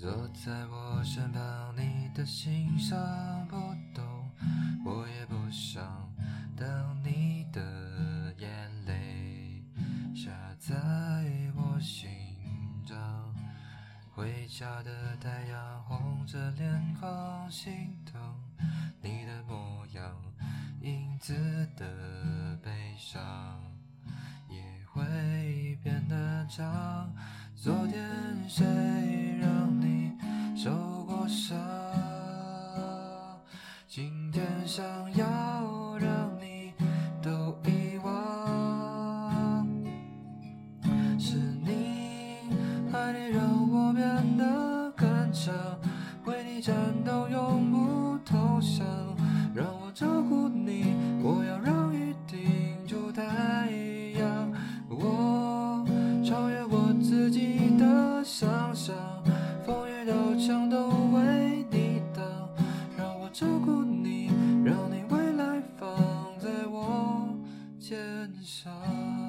[0.00, 2.96] 坐在我身旁，你的心上
[3.48, 3.56] 不
[3.92, 4.30] 懂，
[4.84, 5.82] 我也不想
[6.56, 8.48] 当你的眼
[8.86, 9.64] 泪
[10.14, 10.72] 下在
[11.56, 12.08] 我心
[12.86, 12.96] 脏。
[14.14, 18.22] 回家的太阳红着脸孔，心疼
[19.02, 20.16] 你的模样，
[20.80, 21.34] 影子
[21.76, 23.20] 的悲伤
[24.48, 24.62] 也
[24.92, 27.12] 会变得长。
[27.56, 28.64] 昨天谁
[31.28, 31.56] 伤？
[33.86, 36.72] 今天想要让你
[37.22, 37.30] 都
[37.64, 39.66] 遗忘。
[41.18, 42.38] 是你，
[42.92, 45.54] 爱你让我变得更强，
[46.24, 46.74] 为你战
[47.04, 48.86] 斗永不投降，
[49.54, 53.22] 让我照顾你，我要让雨停住太
[54.18, 54.52] 阳，
[54.88, 55.84] 我
[56.24, 58.94] 超越我自己的想象，
[59.66, 60.87] 风雨都墙都，
[63.38, 64.26] 照顾你，
[64.64, 65.88] 让你未来放
[66.40, 67.38] 在我
[67.78, 67.96] 肩
[68.42, 69.27] 上。